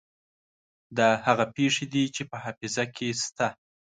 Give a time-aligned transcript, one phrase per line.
[0.97, 3.47] دا هغه پېښې دي چې په حافظه کې شته.